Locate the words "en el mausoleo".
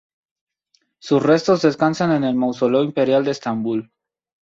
2.13-2.83